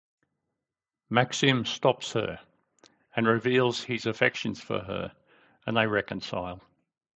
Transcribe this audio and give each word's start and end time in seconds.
Maxim 1.11 1.63
stops 1.63 2.13
her 2.13 2.39
and 3.15 3.27
reveals 3.27 3.83
his 3.83 4.07
affections 4.07 4.59
for 4.59 4.79
her 4.79 5.15
and 5.67 5.77
they 5.77 5.85
reconcile. 5.85 6.59